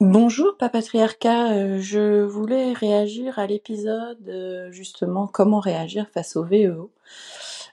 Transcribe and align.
Bonjour 0.00 0.56
Papatriarcat, 0.56 1.52
euh, 1.52 1.78
je 1.78 2.22
voulais 2.22 2.72
réagir 2.72 3.38
à 3.38 3.46
l'épisode 3.46 4.26
euh, 4.28 4.72
justement 4.72 5.26
comment 5.26 5.60
réagir 5.60 6.08
face 6.08 6.36
au 6.36 6.42
VEO. 6.42 6.90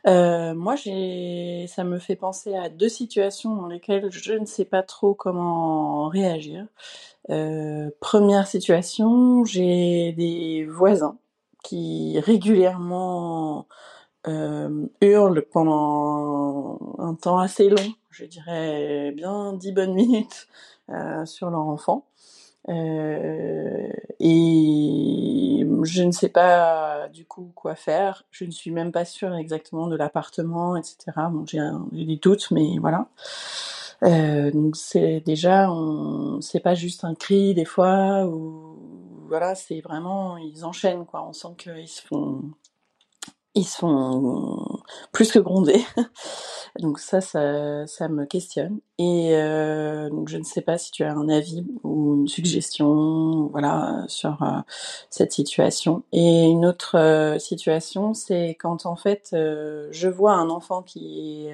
Euh, 0.08 0.54
moi, 0.54 0.76
j'ai, 0.76 1.68
ça 1.70 1.86
me 1.86 2.00
fait 2.00 2.18
penser 2.18 2.54
à 2.54 2.68
deux 2.68 2.90
situations 2.90 3.56
dans 3.56 3.68
lesquelles 3.68 4.12
je 4.12 4.34
ne 4.34 4.46
sais 4.46 4.66
pas 4.66 4.84
trop 4.84 5.14
comment 5.14 6.10
réagir. 6.10 6.68
Première 8.02 8.48
situation, 8.48 9.46
j'ai 9.46 10.12
des 10.12 10.66
voisins 10.66 11.18
qui 11.64 12.20
régulièrement 12.20 13.68
hurlent 15.02 15.46
pendant 15.52 16.80
un 17.00 17.16
temps 17.16 17.40
assez 17.40 17.70
long, 17.70 17.94
je 18.10 18.26
dirais 18.26 19.14
bien 19.16 19.54
dix 19.54 19.72
bonnes 19.72 19.94
minutes, 19.94 20.48
sur 21.26 21.50
leur 21.50 21.68
enfant. 21.68 22.06
Euh, 22.70 23.88
et 24.20 25.66
je 25.84 26.04
ne 26.04 26.12
sais 26.12 26.30
pas 26.30 27.08
du 27.10 27.26
coup 27.26 27.52
quoi 27.56 27.76
faire. 27.76 28.26
Je 28.32 28.46
ne 28.46 28.52
suis 28.52 28.72
même 28.72 28.92
pas 28.92 29.06
sûre 29.06 29.34
exactement 29.36 29.88
de 29.88 29.96
l'appartement, 29.96 30.76
etc. 30.76 30.98
Bon, 31.32 31.46
j'ai 31.46 32.06
des 32.06 32.18
doutes, 32.18 32.52
mais 32.52 32.78
voilà. 32.80 33.08
Euh, 34.04 34.52
donc 34.52 34.76
c'est 34.76 35.22
déjà, 35.22 35.70
c'est 36.42 36.60
pas 36.60 36.76
juste 36.76 37.04
un 37.04 37.16
cri 37.16 37.54
des 37.56 37.66
fois 37.66 38.26
ou 38.28 38.78
voilà, 39.28 39.56
c'est 39.56 39.82
vraiment 39.82 40.38
ils 40.38 40.66
enchaînent 40.66 41.06
quoi. 41.06 41.26
On 41.28 41.34
sent 41.34 41.56
qu'ils 41.58 41.88
se 41.88 42.02
font 42.02 42.42
ils 43.56 43.66
se 43.66 43.78
font 43.78 44.80
plus 45.12 45.32
que 45.32 45.40
gronder. 45.40 45.84
donc 46.80 47.00
ça, 47.00 47.22
ça, 47.22 47.88
ça 47.88 48.08
me 48.08 48.26
questionne. 48.26 48.80
Et 49.00 49.36
euh, 49.36 50.10
je 50.28 50.38
ne 50.38 50.44
sais 50.44 50.62
pas 50.62 50.80
si 50.80 50.92
tu 50.92 51.04
as 51.04 51.14
un 51.14 51.30
avis 51.30 51.64
ou 51.84 52.16
une 52.16 52.28
suggestion, 52.28 53.48
voilà, 53.48 54.04
sur 54.08 54.42
euh, 54.42 54.60
cette 55.12 55.34
situation. 55.34 56.04
Et 56.12 56.46
une 56.46 56.66
autre 56.66 56.98
euh, 56.98 57.38
situation, 57.38 58.16
c'est 58.16 58.58
quand 58.60 58.88
en 58.88 58.96
fait 58.96 59.30
je 59.34 60.08
vois 60.08 60.34
un 60.34 60.50
enfant 60.50 60.82
qui 60.82 61.48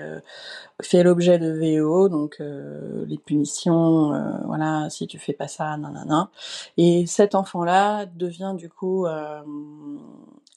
fait 0.81 1.03
l'objet 1.03 1.38
de 1.39 1.51
VO, 1.51 2.09
donc 2.09 2.39
les 2.39 3.17
punitions, 3.17 4.13
voilà, 4.45 4.89
si 4.89 5.07
tu 5.07 5.19
fais 5.19 5.33
pas 5.33 5.47
ça, 5.47 5.75
nanana. 5.78 6.29
Et 6.78 7.06
cet 7.07 7.35
enfant-là 7.35 8.06
devient 8.06 8.53
du 8.57 8.69
coup 8.69 9.06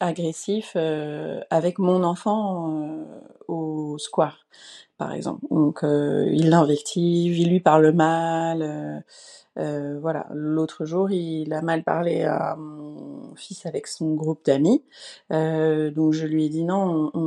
agressif 0.01 0.73
euh, 0.77 1.41
avec 1.51 1.79
mon 1.79 2.03
enfant 2.05 2.71
euh, 2.83 3.05
au 3.49 3.99
square, 3.99 4.47
par 4.99 5.12
exemple. 5.12 5.47
Donc 5.51 5.84
euh, 5.84 6.29
il 6.33 6.51
l'invective, 6.51 7.39
il 7.39 7.51
lui 7.51 7.61
parle 7.61 7.93
mal, 7.93 9.05
euh, 9.59 9.99
voilà, 10.00 10.27
l'autre 10.33 10.84
jour, 10.84 11.11
il 11.11 11.53
a 11.53 11.62
mal 11.62 11.83
parlé 11.83 12.25
à 12.25 12.56
mon 12.56 13.34
fils 13.37 13.67
avec 13.67 13.87
son 13.87 14.15
groupe 14.15 14.44
d'amis. 14.44 14.83
Euh, 15.33 15.91
donc 15.91 16.12
je 16.12 16.27
lui 16.27 16.47
ai 16.47 16.49
dit 16.49 16.65
non, 16.65 17.11
on, 17.15 17.21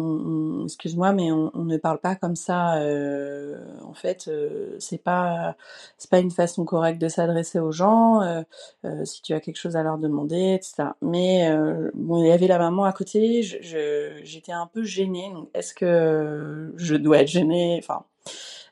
on, 0.61 0.63
excuse-moi, 0.65 1.13
mais 1.13 1.31
on, 1.31 1.51
on, 1.53 1.63
ne 1.63 1.77
parle 1.77 1.99
pas 1.99 2.15
comme 2.15 2.35
ça. 2.35 2.77
Euh, 2.77 3.57
en 3.83 3.93
fait, 3.93 4.27
euh, 4.27 4.75
c'est 4.79 4.97
pas 5.01 5.55
c'est 5.97 6.09
pas 6.09 6.19
une 6.19 6.31
façon 6.31 6.65
correcte 6.65 7.01
de 7.01 7.07
s'adresser 7.07 7.59
aux 7.59 7.71
gens. 7.71 8.21
Euh, 8.21 8.41
euh, 8.85 9.05
si 9.05 9.21
tu 9.21 9.33
as 9.33 9.39
quelque 9.39 9.57
chose 9.57 9.75
à 9.75 9.83
leur 9.83 9.97
demander, 9.97 10.53
etc. 10.55 10.89
Mais 11.01 11.49
bon, 11.93 12.23
il 12.23 12.27
y 12.27 12.31
avait 12.31 12.47
la 12.47 12.59
maman 12.59 12.85
à 12.85 12.93
côté. 12.93 13.41
J'étais 13.43 14.51
un 14.51 14.67
peu 14.67 14.83
gênée. 14.83 15.31
Donc 15.33 15.49
est-ce 15.53 15.73
que 15.73 16.73
je 16.75 16.95
dois 16.95 17.19
être 17.19 17.27
gênée? 17.27 17.79
Enfin, 17.81 18.05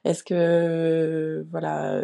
est-ce 0.03 0.23
que 0.23 1.45
voilà 1.51 2.03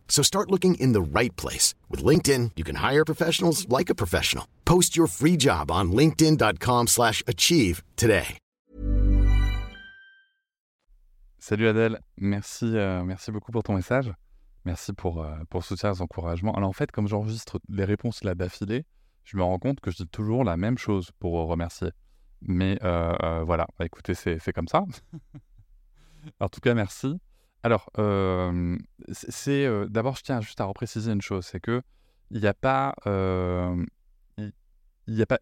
So 0.11 0.21
start 0.21 0.51
looking 0.51 0.75
in 0.75 0.91
the 0.93 1.01
right 1.01 1.35
place. 1.37 1.73
With 1.89 2.03
LinkedIn, 2.03 2.51
you 2.57 2.63
can 2.63 2.75
hire 2.75 3.05
professionals 3.05 3.65
like 3.69 3.89
a 3.89 3.95
professional. 3.95 4.45
Post 4.65 4.95
your 4.95 5.07
free 5.07 5.37
job 5.37 5.71
on 5.71 5.91
linkedin.com 5.91 6.87
slash 6.87 7.23
achieve 7.25 7.81
today. 7.95 8.37
Salut 11.39 11.67
Adèle, 11.69 11.97
merci, 12.17 12.65
euh, 12.77 13.03
merci 13.03 13.31
beaucoup 13.31 13.51
pour 13.51 13.63
ton 13.63 13.73
message. 13.73 14.13
Merci 14.63 14.93
pour, 14.93 15.23
euh, 15.23 15.37
pour 15.49 15.63
et 15.63 15.75
les 15.87 16.01
encouragements. 16.01 16.53
Alors 16.53 16.69
en 16.69 16.73
fait, 16.73 16.91
comme 16.91 17.07
j'enregistre 17.07 17.59
les 17.67 17.83
réponses 17.83 18.23
là 18.23 18.35
d'affilée, 18.35 18.85
je 19.23 19.37
me 19.37 19.43
rends 19.43 19.57
compte 19.57 19.79
que 19.79 19.89
je 19.89 19.97
dis 19.97 20.07
toujours 20.07 20.43
la 20.43 20.55
même 20.55 20.77
chose 20.77 21.09
pour 21.19 21.33
remercier. 21.47 21.89
Mais 22.41 22.77
euh, 22.83 23.13
euh, 23.23 23.43
voilà, 23.43 23.67
écoutez, 23.79 24.13
c'est 24.13 24.53
comme 24.53 24.67
ça. 24.67 24.83
en 26.39 26.49
tout 26.49 26.59
cas, 26.59 26.73
merci. 26.73 27.15
Alors, 27.63 27.89
c'est 29.11 29.67
d'abord, 29.89 30.15
je 30.15 30.23
tiens 30.23 30.41
juste 30.41 30.61
à 30.61 30.65
repréciser 30.65 31.11
une 31.11 31.21
chose, 31.21 31.45
c'est 31.45 31.59
que 31.59 31.81
il 32.31 32.39
n'y 32.39 32.47
a 32.47 32.53
pas, 32.53 32.95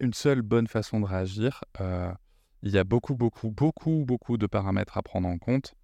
une 0.00 0.12
seule 0.12 0.42
bonne 0.42 0.66
façon 0.66 1.00
de 1.00 1.06
réagir. 1.06 1.62
il 1.78 2.70
y 2.70 2.78
a 2.78 2.84
beaucoup, 2.84 3.14
beaucoup, 3.14 3.50
beaucoup, 3.50 4.04
beaucoup 4.06 4.36
de 4.36 4.46
paramètres 4.46 4.98
à 4.98 5.02
prendre 5.02 5.28
en 5.28 5.38
compte. 5.38 5.74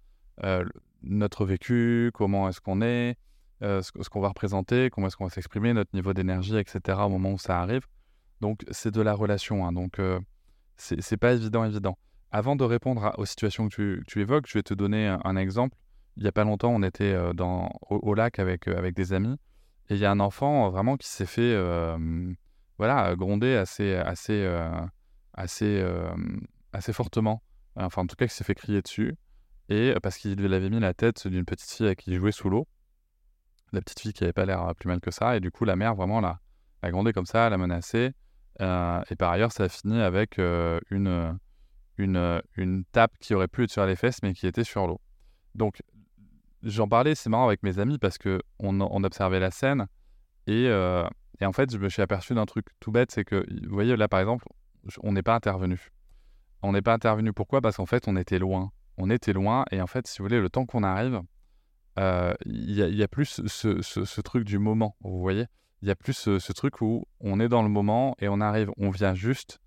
notre 1.03 1.45
vécu, 1.45 2.11
comment 2.13 2.49
est-ce 2.49 2.61
qu'on 2.61 2.81
est, 2.81 3.17
ce, 3.61 4.09
qu'on 4.09 4.21
va 4.21 4.29
représenter, 4.29 4.89
comment 4.89 5.07
est-ce 5.07 5.17
qu'on 5.17 5.25
va 5.25 5.31
s'exprimer, 5.31 5.73
notre 5.73 5.91
niveau 5.93 6.13
d'énergie, 6.13 6.57
etc. 6.57 6.99
au 7.01 7.09
moment 7.09 7.31
où 7.31 7.39
ça 7.39 7.59
arrive. 7.59 7.87
Donc, 8.41 8.63
c'est 8.69 8.91
de 8.91 9.01
la 9.01 9.13
relation. 9.13 9.65
Hein. 9.65 9.71
Donc, 9.71 9.99
c'est 10.77 11.17
pas 11.17 11.33
évident, 11.33 11.63
évident. 11.63 11.97
Avant 12.31 12.55
de 12.55 12.63
répondre 12.63 13.13
aux 13.17 13.25
situations 13.25 13.69
que 13.69 14.01
tu, 14.05 14.21
évoques, 14.21 14.47
je 14.47 14.57
vais 14.57 14.63
te 14.63 14.73
donner 14.73 15.07
un, 15.07 15.35
exemple. 15.35 15.75
Il 16.17 16.23
n'y 16.23 16.29
a 16.29 16.31
pas 16.31 16.43
longtemps, 16.43 16.73
on 16.73 16.81
était 16.81 17.13
euh, 17.13 17.33
dans, 17.33 17.69
au, 17.89 18.13
lac 18.15 18.39
avec, 18.39 18.67
euh, 18.67 18.75
avec 18.75 18.95
des 18.95 19.13
amis 19.13 19.37
et 19.89 19.93
il 19.93 19.99
y 19.99 20.05
a 20.05 20.11
un 20.11 20.19
enfant 20.19 20.65
euh, 20.65 20.69
vraiment 20.69 20.97
qui 20.97 21.07
s'est 21.07 21.27
fait 21.27 21.55
voilà, 22.79 23.15
gronder 23.15 23.55
assez, 23.55 23.95
assez, 23.95 24.47
assez, 25.33 25.83
assez 26.73 26.93
fortement. 26.93 27.41
Enfin, 27.75 28.03
en 28.03 28.07
tout 28.07 28.15
cas, 28.15 28.27
qui 28.27 28.35
s'est 28.35 28.43
fait 28.43 28.53
crier 28.53 28.83
dessus. 28.83 29.15
et 29.69 29.95
parce 30.03 30.17
qu'il 30.17 30.53
avait 30.53 30.69
mis 30.69 30.79
la 30.79 30.93
tête 30.93 31.27
d'une 31.27 31.43
petite 31.43 31.71
fille 31.71 31.95
qui 31.95 32.13
jouait 32.15 32.31
sous 32.31 32.49
l'eau. 32.51 32.67
La 33.73 33.81
petite 33.81 33.99
fille 33.99 34.13
qui 34.13 34.23
avait 34.23 34.33
pas 34.33 34.45
l'air 34.45 34.75
plus 34.75 34.87
mal 34.87 34.99
que 34.99 35.09
ça, 35.09 35.37
et 35.37 35.39
du 35.39 35.49
coup, 35.49 35.65
la 35.65 35.75
mère 35.75 35.95
vraiment 35.95 36.21
l'a, 36.21 36.39
l'a 36.83 36.91
grondé 36.91 37.13
comme 37.13 37.25
ça, 37.25 37.49
l'a 37.49 37.57
menacé. 37.57 38.11
et 38.59 39.15
par 39.17 39.31
ailleurs, 39.31 39.51
ça 39.51 39.63
a 39.63 39.69
fini 39.69 39.99
avec 39.99 40.37
une, 40.37 41.39
une, 41.97 42.41
une 42.57 42.85
tape 42.91 43.17
qui 43.19 43.33
aurait 43.33 43.47
pu 43.47 43.63
être 43.63 43.71
sur 43.71 43.87
les 43.87 43.95
fesses, 43.95 44.21
mais 44.21 44.33
qui 44.33 44.45
était 44.45 44.63
sur 44.63 44.85
l'eau. 44.85 45.01
Donc, 45.55 45.81
j'en 46.67 46.87
parlais, 46.87 47.15
c'est 47.15 47.29
marrant 47.29 47.47
avec 47.47 47.63
mes 47.63 47.79
amis 47.79 47.97
parce 47.97 48.17
que 48.17 48.41
on, 48.59 48.79
observait 49.03 49.39
la 49.39 49.51
scène 49.51 49.87
et, 50.45 50.69
et 51.39 51.45
en 51.45 51.51
fait, 51.51 51.71
je 51.71 51.77
me 51.77 51.89
suis 51.89 52.01
aperçu 52.01 52.33
d'un 52.33 52.45
truc 52.45 52.67
tout 52.79 52.91
bête, 52.91 53.11
c'est 53.11 53.23
que, 53.23 53.45
vous 53.67 53.73
voyez, 53.73 53.95
là, 53.95 54.07
par 54.07 54.19
exemple, 54.19 54.45
on 55.03 55.11
n'est 55.11 55.23
pas 55.23 55.35
intervenu. 55.35 55.91
On 56.63 56.71
n'est 56.71 56.81
pas 56.81 56.93
intervenu. 56.93 57.33
Pourquoi? 57.33 57.61
Parce 57.61 57.77
qu'en 57.77 57.85
fait, 57.85 58.07
on 58.07 58.15
était 58.15 58.39
loin. 58.39 58.71
On 58.97 59.09
était 59.09 59.33
loin, 59.33 59.65
et 59.71 59.81
en 59.81 59.87
fait, 59.87 60.07
si 60.07 60.19
vous 60.19 60.25
voulez, 60.25 60.41
le 60.41 60.49
temps 60.49 60.65
qu'on 60.65 60.83
arrive, 60.83 61.21
il 61.97 62.71
y, 62.71 63.03
a 63.03 63.07
plus 63.07 63.41
ce, 63.47 64.21
truc 64.21 64.43
du 64.43 64.59
moment, 64.59 64.95
vous 65.01 65.19
voyez? 65.19 65.45
Il 65.83 65.87
y 65.87 65.91
a 65.91 65.95
plus 65.95 66.13
ce, 66.13 66.51
truc 66.53 66.81
où 66.81 67.05
on 67.19 67.39
est 67.39 67.49
dans 67.49 67.61
le 67.61 67.69
moment 67.69 68.15
et 68.19 68.27
on 68.27 68.41
arrive, 68.41 68.71
on 68.77 68.89
vient 68.89 69.13
juste. 69.13 69.59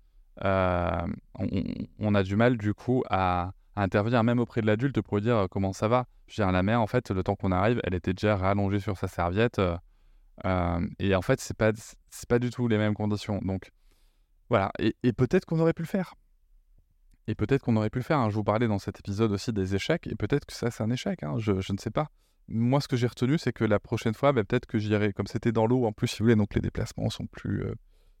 On, 0.43 2.15
a 2.15 2.23
du 2.23 2.35
mal, 2.35 2.57
du 2.57 2.73
coup, 2.73 3.03
à, 3.09 3.51
intervenir 3.75 4.23
même 4.23 4.39
auprès 4.39 4.61
de 4.61 4.67
l'adulte 4.67 5.01
pour 5.01 5.21
dire 5.21 5.47
comment 5.49 5.73
ça 5.73 5.87
va. 5.87 6.07
Je 6.27 6.41
veux 6.41 6.45
dire, 6.45 6.51
la 6.51 6.63
mère, 6.63 6.81
en 6.81 6.87
fait, 6.87 7.11
le 7.11 7.23
temps 7.23 7.35
qu'on 7.35 7.51
arrive, 7.51 7.79
elle 7.83 7.93
était 7.93 8.13
déjà 8.13 8.35
rallongée 8.35 8.79
sur 8.79 8.97
sa 8.97 9.07
serviette. 9.07 9.61
et 10.99 11.15
en 11.15 11.21
fait, 11.21 11.39
c'est 11.39 11.57
pas, 11.57 11.71
pas 12.27 12.39
du 12.39 12.49
tout 12.49 12.67
les 12.67 12.77
mêmes 12.77 12.93
conditions. 12.93 13.39
Donc, 13.43 13.71
voilà. 14.51 14.69
Et, 14.79 15.13
peut-être 15.13 15.45
qu'on 15.45 15.59
aurait 15.61 15.71
pu 15.71 15.81
le 15.81 15.87
faire. 15.87 16.13
Et 17.27 17.35
peut-être 17.35 17.63
qu'on 17.63 17.77
aurait 17.77 17.89
pu 17.89 17.99
le 17.99 18.03
faire. 18.03 18.17
Hein. 18.17 18.29
Je 18.29 18.35
vous 18.35 18.43
parlais 18.43 18.67
dans 18.67 18.79
cet 18.79 18.99
épisode 18.99 19.31
aussi 19.31 19.53
des 19.53 19.75
échecs, 19.75 20.07
et 20.07 20.15
peut-être 20.15 20.45
que 20.45 20.51
ça, 20.51 20.69
c'est 20.69 20.83
un 20.83 20.91
échec. 20.91 21.23
Hein. 21.23 21.35
Je, 21.37 21.53
ne 21.53 21.77
sais 21.77 21.89
pas. 21.89 22.09
Moi, 22.49 22.81
ce 22.81 22.89
que 22.89 22.97
j'ai 22.97 23.07
retenu, 23.07 23.37
c'est 23.37 23.53
que 23.53 23.63
la 23.63 23.79
prochaine 23.79 24.13
fois, 24.13 24.33
bah, 24.33 24.43
peut-être 24.43 24.65
que 24.65 24.77
j'irai, 24.77 25.13
comme 25.13 25.27
c'était 25.27 25.53
dans 25.53 25.65
l'eau, 25.65 25.85
en 25.85 25.93
plus, 25.93 26.07
si 26.07 26.19
vous 26.19 26.25
voulez, 26.25 26.35
donc 26.35 26.53
les 26.53 26.59
déplacements 26.59 27.09
sont 27.09 27.27
plus, 27.27 27.63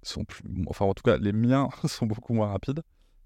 sont 0.03 0.23
plus. 0.23 0.45
Enfin, 0.67 0.85
en 0.85 0.93
tout 0.93 1.03
cas, 1.03 1.17
les 1.17 1.33
miens 1.33 1.67
sont 1.85 2.05
beaucoup 2.05 2.33
moins 2.33 2.47
rapides. 2.47 2.81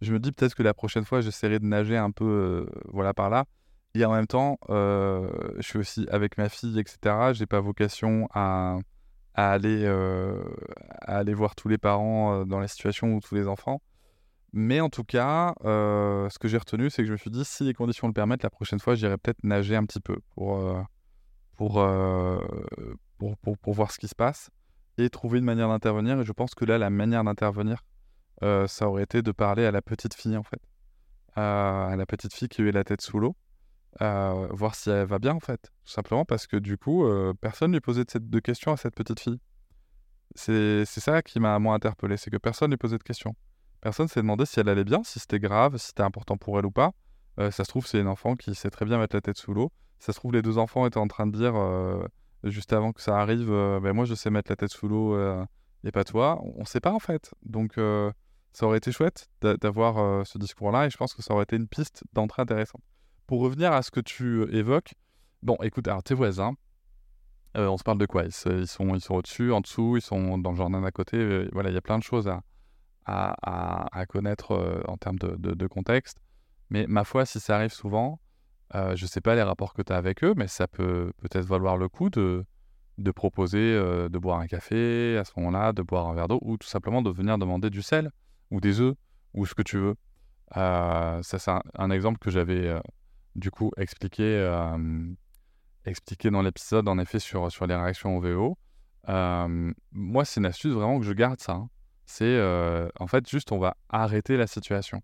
Je 0.05 0.13
me 0.13 0.19
dis 0.19 0.31
peut-être 0.31 0.55
que 0.55 0.63
la 0.63 0.73
prochaine 0.73 1.03
fois, 1.05 1.21
j'essaierai 1.21 1.59
de 1.59 1.65
nager 1.65 1.97
un 1.97 2.11
peu, 2.11 2.67
voilà, 2.85 3.13
par 3.13 3.29
là. 3.29 3.45
Et 3.93 4.05
en 4.05 4.13
même 4.13 4.27
temps, 4.27 4.57
je 4.69 5.61
suis 5.61 5.79
aussi 5.79 6.07
avec 6.09 6.37
ma 6.37 6.49
fille, 6.49 6.79
etc. 6.79 7.33
J'ai 7.33 7.45
pas 7.45 7.59
vocation 7.59 8.27
à 8.33 8.77
à 9.35 9.51
aller, 9.51 9.83
euh, 9.83 10.41
à 11.01 11.17
aller 11.17 11.33
voir 11.33 11.55
tous 11.55 11.67
les 11.67 11.77
parents 11.77 12.41
euh, 12.41 12.45
dans 12.45 12.59
la 12.59 12.67
situation 12.67 13.13
ou 13.15 13.19
tous 13.19 13.35
les 13.35 13.47
enfants. 13.47 13.81
Mais 14.53 14.79
en 14.79 14.89
tout 14.89 15.03
cas, 15.03 15.53
euh, 15.65 16.29
ce 16.29 16.39
que 16.39 16.47
j'ai 16.47 16.57
retenu, 16.57 16.89
c'est 16.89 17.01
que 17.01 17.07
je 17.07 17.11
me 17.11 17.17
suis 17.17 17.29
dit, 17.29 17.43
si 17.43 17.65
les 17.65 17.73
conditions 17.73 18.07
le 18.07 18.13
permettent, 18.13 18.43
la 18.43 18.49
prochaine 18.49 18.79
fois, 18.79 18.95
j'irai 18.95 19.17
peut-être 19.17 19.43
nager 19.43 19.75
un 19.75 19.83
petit 19.83 19.99
peu 19.99 20.15
pour, 20.33 20.57
voir 23.67 23.91
ce 23.91 23.99
qui 23.99 24.07
se 24.07 24.15
passe 24.15 24.49
et 24.97 25.09
trouver 25.09 25.39
une 25.39 25.45
manière 25.45 25.67
d'intervenir. 25.67 26.21
Et 26.21 26.23
je 26.23 26.31
pense 26.31 26.55
que 26.55 26.63
là, 26.63 26.77
la 26.77 26.89
manière 26.89 27.25
d'intervenir, 27.25 27.83
ça 28.41 28.89
aurait 28.89 29.03
été 29.03 29.21
de 29.21 29.31
parler 29.31 29.65
à 29.65 29.71
la 29.71 29.81
petite 29.81 30.13
fille, 30.13 30.37
en 30.37 30.43
fait. 30.43 30.61
à 31.35 31.95
la 31.97 32.05
petite 32.05 32.33
fille 32.33 32.49
qui 32.49 32.61
a 32.61 32.65
eu 32.65 32.71
la 32.71 32.83
tête 32.83 33.01
sous 33.01 33.19
l'eau 33.19 33.35
voir 33.99 34.75
si 34.75 34.89
elle 34.89 35.05
va 35.05 35.19
bien 35.19 35.33
en 35.33 35.39
fait. 35.39 35.71
Tout 35.85 35.91
simplement 35.91 36.25
parce 36.25 36.47
que 36.47 36.57
du 36.57 36.77
coup, 36.77 37.05
personne 37.41 37.71
lui 37.71 37.81
posait 37.81 38.03
de, 38.03 38.19
de, 38.19 38.39
questions 38.39 38.71
à 38.71 38.77
cette 38.77 38.95
petite 38.95 39.19
fille. 39.19 39.39
C'est 40.35 40.85
ça 40.85 41.21
qui 41.21 41.39
m'a 41.39 41.57
moins 41.59 41.75
interpellé, 41.75 42.17
c'est 42.17 42.29
que 42.29 42.37
personne 42.37 42.71
lui 42.71 42.77
posait 42.77 42.97
de 42.97 43.03
questions. 43.03 43.35
Personne 43.81 44.07
s'est 44.07 44.21
demandé 44.21 44.45
si 44.45 44.59
elle 44.59 44.69
allait 44.69 44.83
bien, 44.83 45.03
si 45.03 45.19
c'était 45.19 45.39
grave, 45.39 45.77
si 45.77 45.87
c'était 45.87 46.03
important 46.03 46.37
pour 46.37 46.59
elle 46.59 46.65
ou 46.65 46.71
pas. 46.71 46.91
ça 47.37 47.51
se 47.51 47.63
trouve, 47.63 47.85
c'est 47.87 47.99
une 47.99 48.07
enfant 48.07 48.35
qui 48.35 48.55
sait 48.55 48.69
très 48.69 48.85
bien 48.85 48.97
mettre 48.97 49.15
la 49.15 49.21
tête 49.21 49.37
sous 49.37 49.53
l'eau. 49.53 49.71
Ça 49.99 50.11
se 50.11 50.19
trouve, 50.19 50.33
les 50.33 50.41
deux 50.41 50.57
enfants 50.57 50.85
étaient 50.85 50.97
en 50.97 51.07
train 51.07 51.27
de 51.27 51.37
dire, 51.37 51.55
juste 52.43 52.73
avant 52.73 52.91
que 52.91 53.01
ça 53.01 53.17
arrive, 53.19 53.47
ben 53.47 53.93
moi 53.93 54.05
je 54.05 54.13
sais 54.13 54.29
mettre 54.29 54.51
la 54.51 54.55
tête 54.55 54.71
sous 54.71 54.87
l'eau 54.87 55.17
et 55.83 55.91
pas 55.91 56.03
toi. 56.03 56.41
On 56.43 56.61
ne 56.61 56.65
sait 56.65 56.81
pas 56.81 56.91
en 56.91 56.99
fait. 56.99 57.33
Donc 57.43 57.79
ça 58.55 58.65
aurait 58.65 58.77
été 58.77 58.91
chouette 58.91 59.27
d'avoir 59.41 60.25
ce 60.25 60.37
discours-là 60.37 60.87
et 60.87 60.89
je 60.89 60.97
pense 60.97 61.13
que 61.13 61.21
ça 61.21 61.33
aurait 61.33 61.43
été 61.43 61.55
une 61.55 61.67
piste 61.67 62.03
d'entrée 62.13 62.41
intéressante 62.41 62.81
pour 63.27 63.41
revenir 63.41 63.71
à 63.73 63.81
ce 63.81 63.91
que 63.91 63.99
tu 63.99 64.41
euh, 64.41 64.55
évoques, 64.55 64.93
bon, 65.41 65.57
écoute, 65.61 65.87
alors 65.87 66.03
tes 66.03 66.13
voisins, 66.13 66.53
euh, 67.57 67.67
on 67.67 67.77
se 67.77 67.83
parle 67.83 67.97
de 67.97 68.05
quoi? 68.05 68.23
Ils, 68.25 68.31
sont, 68.31 68.95
ils 68.95 69.01
sont 69.01 69.15
au-dessus, 69.15 69.51
en 69.51 69.61
dessous, 69.61 69.97
ils 69.97 70.01
sont 70.01 70.37
dans 70.37 70.51
le 70.51 70.57
jardin 70.57 70.81
d'à 70.81 70.91
côté. 70.91 71.17
Euh, 71.17 71.49
voilà, 71.53 71.69
il 71.69 71.73
y 71.73 71.77
a 71.77 71.81
plein 71.81 71.97
de 71.97 72.03
choses 72.03 72.29
à, 73.05 74.05
connaître 74.09 74.83
en 74.87 74.97
termes 74.97 75.19
de, 75.19 75.67
contexte. 75.67 76.17
Mais 76.69 76.85
ma 76.87 77.03
foi, 77.03 77.25
si 77.25 77.39
ça 77.39 77.55
arrive 77.55 77.71
souvent, 77.71 78.19
je 78.73 79.01
ne 79.01 79.07
sais 79.07 79.21
pas 79.21 79.35
les 79.35 79.43
rapports 79.43 79.73
que 79.73 79.83
tu 79.83 79.93
as 79.93 79.95
avec 79.95 80.23
eux, 80.23 80.33
mais 80.35 80.47
ça 80.47 80.67
peut 80.67 81.13
peut-être 81.17 81.45
valoir 81.45 81.77
le 81.77 81.87
coup 81.87 82.09
de 82.09 82.45
proposer 83.11 83.73
de 83.75 84.17
boire 84.17 84.39
un 84.39 84.47
café 84.47 85.17
à 85.17 85.23
ce 85.23 85.31
moment-là, 85.37 85.71
de 85.71 85.83
boire 85.83 86.07
un 86.07 86.15
verre 86.15 86.27
d'eau, 86.27 86.39
ou 86.41 86.57
tout 86.57 86.67
simplement 86.67 87.01
de 87.03 87.11
venir 87.11 87.37
demander 87.37 87.69
du 87.69 87.83
sel, 87.83 88.11
ou 88.51 88.59
des 88.59 88.79
œufs, 88.79 88.95
ou 89.33 89.45
ce 89.45 89.53
que 89.55 89.61
tu 89.61 89.77
veux. 89.77 89.95
ça, 90.53 91.21
c'est 91.23 91.51
un, 91.75 91.89
exemple 91.89 92.19
que 92.19 92.31
j'avais 92.31 92.79
du 93.35 93.51
coup, 93.51 93.71
expliquer, 93.77 94.23
euh, 94.23 94.77
expliquer 95.85 96.31
dans 96.31 96.41
l'épisode, 96.41 96.87
en 96.87 96.97
effet, 96.97 97.19
sur, 97.19 97.51
sur 97.51 97.67
les 97.67 97.75
réactions 97.75 98.17
au 98.17 98.21
VO. 98.21 98.57
Euh, 99.09 99.73
moi, 99.91 100.25
c'est 100.25 100.39
une 100.39 100.45
astuce 100.45 100.73
vraiment 100.73 100.99
que 100.99 101.05
je 101.05 101.13
garde 101.13 101.39
ça. 101.39 101.53
Hein. 101.53 101.69
C'est 102.07 102.23
euh, 102.25 102.87
en 102.99 103.07
fait 103.07 103.27
juste 103.27 103.51
on 103.51 103.57
va 103.57 103.75
arrêter 103.89 104.37
la 104.37 104.47
situation. 104.47 105.01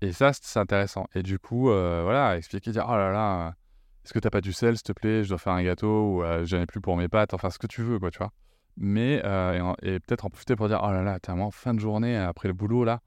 Et 0.00 0.12
ça, 0.12 0.32
c'est 0.32 0.58
intéressant. 0.58 1.06
Et 1.14 1.22
du 1.22 1.38
coup, 1.38 1.64
voilà, 1.64 2.36
expliquer, 2.36 2.72
dire 2.72 2.86
oh 2.88 2.96
là 2.96 3.10
là, 3.10 3.54
est-ce 4.04 4.12
que 4.12 4.18
t'as 4.18 4.30
pas 4.30 4.42
du 4.42 4.52
sel, 4.52 4.76
s'il 4.76 4.82
te 4.82 4.92
plaît, 4.92 5.24
je 5.24 5.30
dois 5.30 5.38
faire 5.38 5.54
un 5.54 5.62
gâteau, 5.62 6.18
ou 6.18 6.24
j'en 6.44 6.60
ai 6.60 6.66
plus 6.66 6.80
pour 6.80 6.96
mes 6.96 7.08
pâtes, 7.08 7.32
enfin 7.32 7.48
ce 7.48 7.58
que 7.58 7.66
tu 7.66 7.82
veux, 7.82 7.98
quoi, 7.98 8.10
tu 8.10 8.18
vois. 8.18 8.32
Mais, 8.76 9.22
et, 9.82 10.00
peut-être 10.00 10.24
en 10.24 10.30
profiter 10.30 10.56
pour 10.56 10.68
dire 10.68 10.80
oh 10.82 10.90
là 10.90 11.02
là, 11.02 11.20
t'es 11.20 11.30
vraiment 11.30 11.50
fin 11.50 11.74
de 11.74 11.80
journée 11.80 12.16
après 12.16 12.48
le 12.48 12.54
boulot 12.54 12.84
là, 12.84 13.00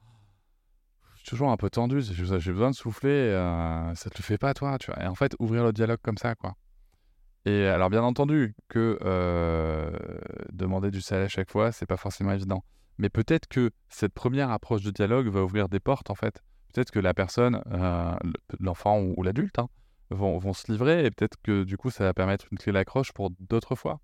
toujours 1.28 1.50
un 1.52 1.58
peu 1.58 1.70
tendu, 1.70 2.02
j'ai 2.02 2.52
besoin 2.52 2.72
de 2.72 2.76
souffler, 2.76 3.10
euh, 3.10 3.94
ça 3.96 4.10
te 4.10 4.18
le 4.18 4.24
fait 4.24 4.38
pas 4.38 4.54
toi, 4.54 4.78
tu 4.80 4.92
vois. 4.92 5.04
Et 5.04 5.08
en 5.08 5.16
fait, 5.16 5.36
ouvrir 5.40 5.64
le 5.64 5.74
dialogue 5.74 6.00
comme 6.02 6.18
ça, 6.18 6.36
quoi. 6.36 6.56
Et 7.46 7.66
alors, 7.66 7.90
bien 7.90 8.04
entendu, 8.04 8.56
que 8.70 8.98
euh, 9.04 9.92
demander 10.52 10.90
du 10.90 11.02
salaire 11.02 11.30
chaque 11.30 11.52
fois, 11.52 11.72
c'est 11.72 11.86
pas 11.86 11.98
forcément 11.98 12.32
évident. 12.32 12.64
Mais 12.98 13.10
peut-être 13.10 13.48
que 13.48 13.72
cette 13.90 14.14
première 14.14 14.52
approche 14.52 14.82
de 14.82 14.92
dialogue 14.92 15.28
va 15.28 15.44
ouvrir 15.44 15.70
des 15.70 15.80
portes, 15.80 16.10
en 16.10 16.16
fait. 16.16 16.42
Peut-être 16.74 16.92
que 16.92 17.00
la 17.00 17.14
personne, 17.14 17.62
euh, 17.72 18.16
l'enfant 18.60 19.00
ou, 19.02 19.22
l'adulte, 19.22 19.60
hein, 19.60 19.68
vont, 20.10 20.38
vont, 20.40 20.54
se 20.54 20.72
livrer 20.72 21.06
et 21.06 21.12
peut-être 21.12 21.36
que 21.44 21.64
du 21.64 21.78
coup, 21.78 21.90
ça 21.90 22.06
va 22.06 22.14
permettre 22.14 22.46
une 22.52 22.58
clé 22.58 22.72
d'accroche 22.72 23.12
pour 23.12 23.32
d'autres 23.40 23.76
fois. 23.76 24.00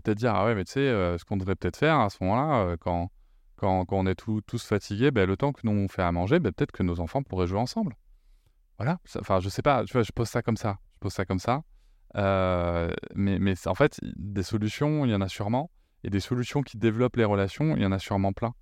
Peut-être 0.00 0.18
dire, 0.18 0.34
ah 0.34 0.44
ouais, 0.44 0.54
mais 0.54 0.64
tu 0.64 0.72
sais, 0.72 0.88
ce 1.18 1.24
qu'on 1.24 1.36
devrait 1.36 1.56
peut-être 1.56 1.76
faire 1.76 1.98
à 2.00 2.10
ce 2.10 2.18
moment-là, 2.20 2.76
quand 2.78 3.10
quand, 3.56 3.86
on 3.90 4.06
est 4.06 4.14
tous 4.14 4.64
fatigués, 4.64 5.10
ben, 5.10 5.26
le 5.26 5.36
temps 5.36 5.52
que 5.52 5.60
nous 5.64 5.72
on 5.72 5.88
fait 5.88 6.02
à 6.02 6.12
manger, 6.12 6.38
ben, 6.38 6.52
peut-être 6.52 6.72
que 6.72 6.82
nos 6.82 7.00
enfants 7.00 7.22
pourraient 7.22 7.46
jouer 7.46 7.58
ensemble. 7.58 7.96
Voilà. 8.78 8.98
Enfin, 9.18 9.40
je 9.40 9.48
sais 9.48 9.62
pas, 9.62 9.84
tu 9.84 9.92
vois, 9.92 10.02
je 10.02 10.12
pose 10.12 10.28
ça 10.28 10.42
comme 10.42 10.56
ça. 10.56 10.78
Je 10.94 11.00
pose 11.00 11.12
ça 11.12 11.24
comme 11.24 11.38
ça. 11.38 11.62
Euh, 12.16 12.92
mais, 13.14 13.38
mais 13.38 13.54
en 13.66 13.74
fait, 13.74 13.98
des 14.02 14.42
solutions, 14.42 15.04
il 15.06 15.10
y 15.10 15.14
en 15.14 15.22
a 15.22 15.28
sûrement. 15.28 15.70
Et 16.04 16.10
des 16.10 16.20
solutions 16.20 16.62
qui 16.62 16.76
développent 16.76 17.16
les 17.16 17.24
relations, 17.24 17.74
il 17.76 17.82
y 17.82 17.86
en 17.86 17.92
a 17.92 17.98
sûrement 17.98 18.32
plein. 18.32 18.52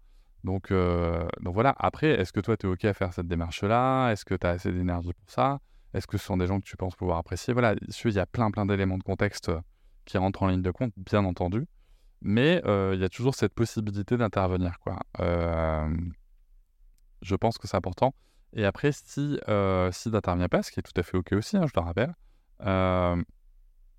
Donc, 0.45 0.71
euh, 0.71 1.26
donc 1.41 1.55
voilà. 1.55 1.75
Après, 1.79 2.09
est-ce 2.09 2.33
que 2.33 2.41
toi, 2.41 2.57
tu 2.57 2.67
es 2.67 2.71
OK 2.71 2.85
à 2.85 2.95
faire 2.95 3.12
cette 3.12 3.26
démarche-là? 3.26 4.11
Est-ce 4.12 4.25
que 4.25 4.35
tu 4.35 4.47
as 4.47 4.50
assez 4.50 4.73
d'énergie 4.73 5.12
pour 5.12 5.31
ça? 5.31 5.59
Est-ce 5.93 6.07
que 6.07 6.17
ce 6.17 6.25
sont 6.25 6.37
des 6.37 6.47
gens 6.47 6.61
que 6.61 6.64
tu 6.64 6.76
penses 6.76 6.95
pouvoir 6.95 7.19
apprécier? 7.19 7.53
Voilà, 7.53 7.75
il 7.75 8.12
y 8.12 8.19
a 8.19 8.26
plein, 8.26 8.50
plein 8.50 8.67
d'éléments 8.67 8.99
de 8.99 9.03
contexte 9.03 9.50
qui 10.04 10.18
rentrent 10.18 10.42
en 10.42 10.49
ligne 10.49 10.62
de 10.62 10.70
compte, 10.70 10.92
bien 10.96 11.25
entendu 11.25 11.66
mais 12.25 12.62
il 12.64 12.99
y 12.99 13.04
a 13.04 13.08
toujours 13.08 13.34
cette 13.34 13.54
possibilité 13.54 14.16
d'intervenir. 14.16 14.80
quoi. 14.80 14.99
je 17.23 17.34
pense 17.37 17.58
que 17.58 17.68
c'est 17.68 17.76
important. 17.76 18.14
Et 18.54 18.64
après, 18.64 18.92
si, 18.92 19.38
si 19.92 20.11
n'intervient 20.11 20.49
pas, 20.49 20.62
ce 20.62 20.73
qui 20.73 20.80
est 20.80 20.82
tout 20.82 20.99
à 20.99 21.02
fait 21.02 21.16
OK 21.16 21.32
aussi, 21.32 21.56
hein, 21.56 21.66
je 21.66 21.73
le 21.76 21.82
rappelle, 21.82 22.14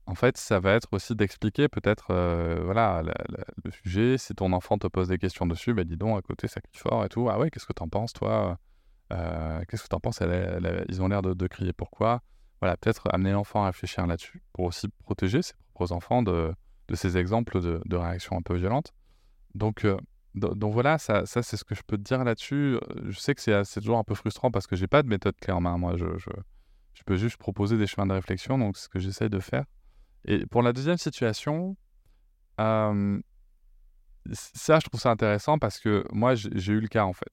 en 0.07 0.13
fait, 0.13 0.37
ça 0.37 0.59
va 0.59 0.73
être 0.73 0.87
aussi 0.91 1.15
d'expliquer 1.15 1.67
peut-être 1.67 2.07
voilà, 2.63 3.03
le 3.63 3.71
sujet. 3.71 4.17
Si 4.17 4.33
ton 4.33 4.51
enfant 4.53 4.77
te 4.77 4.87
pose 4.87 5.07
des 5.07 5.19
questions 5.19 5.45
dessus, 5.45 5.73
ben 5.73 5.85
dis 5.85 5.97
donc, 5.97 6.17
à 6.17 6.21
côté, 6.21 6.47
ça 6.47 6.61
crie 6.61 6.77
fort 6.77 7.05
et 7.05 7.09
tout. 7.09 7.29
Ah 7.29 7.37
ouais, 7.37 7.51
qu'est-ce 7.51 7.67
que 7.67 7.73
t'en 7.73 7.87
penses, 7.87 8.13
toi? 8.13 8.57
Qu'est-ce 9.09 9.83
que 9.83 9.87
t'en 9.87 9.99
penses? 9.99 10.19
Ils 10.89 11.01
ont 11.01 11.07
l'air 11.07 11.21
de, 11.21 11.33
de, 11.33 11.47
crier 11.47 11.73
pourquoi? 11.73 12.23
Voilà, 12.59 12.75
peut-être 12.77 13.07
amener 13.11 13.33
l'enfant 13.33 13.63
à 13.63 13.67
réfléchir 13.67 14.07
là-dessus 14.07 14.41
pour 14.53 14.65
aussi 14.65 14.87
protéger 15.03 15.43
ses 15.43 15.53
propres 15.75 15.91
enfants 15.91 16.23
de, 16.23 16.53
ces 16.93 17.17
exemples 17.17 17.61
de, 17.61 17.95
réactions 17.95 18.37
un 18.37 18.41
peu 18.41 18.55
violentes. 18.55 18.93
Donc, 19.53 19.85
euh, 19.85 19.97
donc 20.33 20.73
voilà, 20.73 20.97
ça, 20.97 21.25
ça 21.25 21.43
c'est 21.43 21.57
ce 21.57 21.63
que 21.63 21.75
je 21.75 21.81
peux 21.85 21.97
te 21.97 22.03
dire 22.03 22.23
là-dessus. 22.23 22.75
Euh, 22.75 22.79
je 23.09 23.19
sais 23.19 23.35
que 23.35 23.41
c'est 23.41 23.79
toujours 23.79 23.97
un 23.97 24.03
peu 24.03 24.15
frustrant 24.15 24.51
parce 24.51 24.67
que 24.67 24.75
j'ai 24.75 24.87
pas 24.87 25.03
de 25.03 25.07
méthode 25.07 25.35
clé 25.39 25.53
en 25.53 25.61
main. 25.61 25.77
Moi, 25.77 25.95
je, 25.97 26.05
je, 26.17 26.29
peux 27.05 27.17
juste 27.17 27.37
proposer 27.37 27.77
des 27.77 27.85
chemins 27.85 28.07
de 28.07 28.13
réflexion, 28.13 28.57
donc 28.57 28.77
c'est 28.77 28.85
ce 28.85 28.89
que 28.89 28.99
j'essaye 28.99 29.29
de 29.29 29.39
faire. 29.39 29.65
Et 30.25 30.45
pour 30.47 30.63
la 30.63 30.73
deuxième 30.73 30.97
situation, 30.97 31.77
euh, 32.59 33.19
ça, 34.31 34.79
je 34.79 34.87
trouve 34.87 34.99
ça 34.99 35.11
intéressant 35.11 35.59
parce 35.59 35.79
que 35.79 36.03
moi, 36.11 36.33
j'ai 36.35 36.73
eu 36.73 36.79
le 36.79 36.87
cas 36.87 37.03
en 37.03 37.13
fait. 37.13 37.31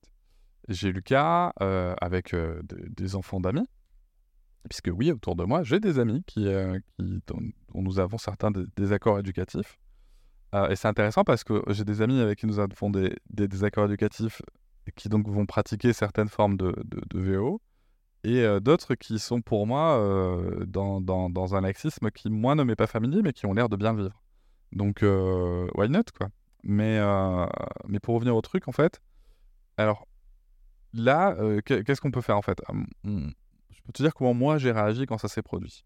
J'ai 0.69 0.89
eu 0.89 0.93
le 0.93 1.01
cas 1.01 1.53
avec 2.01 2.37
des 2.69 3.17
enfants 3.17 3.41
d'amis 3.41 3.67
Puisque 4.69 4.91
oui, 4.93 5.11
autour 5.11 5.37
de 5.37 5.45
moi, 5.45 5.63
j'ai 5.63 5.81
des 5.81 5.99
amis 5.99 6.23
qui, 6.27 6.47
euh, 6.47 6.79
dont, 6.99 7.41
nous 7.75 7.99
avons 7.99 8.19
certains 8.19 8.51
dé- 8.51 8.65
désaccords 8.77 9.19
éducatifs. 9.19 9.79
Euh, 10.55 10.69
et 10.69 10.77
c'est 10.77 10.89
intéressant 10.89 11.25
parce 11.25 11.45
que 11.45 11.63
j'ai 11.69 11.85
des 11.85 12.03
amis 12.03 12.21
avec 12.21 12.39
qui 12.39 12.47
nous 12.47 12.59
avons 12.59 12.91
des, 12.91 13.17
désaccords 13.31 13.87
éducatifs 13.87 14.43
et 14.87 14.93
qui 14.93 15.09
donc 15.09 15.29
vont 15.29 15.47
pratiquer 15.47 15.93
certaines 15.93 16.29
formes 16.29 16.57
de, 16.57 16.75
de, 16.85 17.21
VO. 17.21 17.61
Et 18.25 18.43
euh, 18.43 18.61
d'autres 18.61 18.95
qui 18.95 19.19
sont 19.19 19.41
pour 19.41 19.67
moi 19.67 19.99
euh, 19.99 20.65
dans, 20.67 21.01
dans, 21.01 21.55
un 21.57 21.61
laxisme 21.61 22.11
qui, 22.11 22.31
moi, 22.31 22.55
ne 22.55 22.63
m'est 22.63 22.77
pas 22.77 22.87
familier, 22.87 23.23
mais 23.23 23.33
qui 23.33 23.47
ont 23.47 23.55
l'air 23.55 23.69
de 23.69 23.77
bien 23.77 23.95
vivre. 23.95 24.23
Donc, 24.71 25.01
why 25.03 25.89
not, 25.89 26.05
quoi? 26.17 26.29
Mais, 26.63 27.01
mais 27.89 27.99
pour 28.01 28.15
revenir 28.15 28.37
au 28.37 28.41
truc, 28.41 28.69
en 28.69 28.73
fait, 28.73 29.03
alors 29.77 30.07
là, 30.95 31.37
qu'est- 31.67 31.85
qu'est-ce 31.85 32.01
qu'on 32.01 32.11
peut 32.11 32.21
faire, 32.23 32.39
en 32.39 32.43
fait? 32.43 32.63
Hum, 32.69 32.87
hum, 33.05 33.33
Je 33.83 33.87
peux 33.87 33.93
te 33.93 34.03
dire 34.03 34.15
comment 34.15 34.33
moi 34.35 34.59
j'ai 34.59 34.71
réagi 34.71 35.07
quand 35.07 35.19
ça 35.19 35.27
s'est 35.29 35.43
produit. 35.43 35.85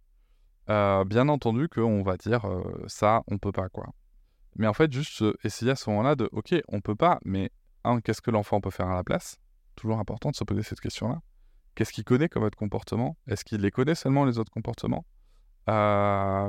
Euh, 0.68 1.04
bien 1.04 1.28
entendu 1.28 1.68
qu'on 1.68 2.02
va 2.02 2.16
dire 2.16 2.44
euh, 2.44 2.84
ça, 2.88 3.22
on 3.28 3.38
peut 3.38 3.52
pas, 3.52 3.68
quoi. 3.68 3.86
Mais 4.56 4.66
en 4.66 4.74
fait, 4.74 4.92
juste 4.92 5.22
euh, 5.22 5.34
essayer 5.44 5.70
à 5.70 5.76
ce 5.76 5.88
moment-là 5.90 6.14
de, 6.14 6.28
ok, 6.32 6.54
on 6.68 6.80
peut 6.80 6.94
pas, 6.96 7.20
mais 7.24 7.50
un, 7.84 8.00
qu'est-ce 8.00 8.20
que 8.20 8.30
l'enfant 8.30 8.60
peut 8.60 8.70
faire 8.70 8.88
à 8.88 8.94
la 8.94 9.04
place? 9.04 9.38
Toujours 9.76 9.98
important 9.98 10.30
de 10.30 10.36
se 10.36 10.44
poser 10.44 10.62
cette 10.62 10.80
question-là. 10.80 11.20
Qu'est-ce 11.74 11.92
qu'il 11.92 12.04
connaît 12.04 12.28
comme 12.28 12.42
autre 12.42 12.58
comportement? 12.58 13.16
Est-ce 13.28 13.44
qu'il 13.44 13.60
les 13.60 13.70
connaît 13.70 13.94
seulement 13.94 14.24
les 14.24 14.38
autres 14.38 14.50
comportements? 14.52 15.04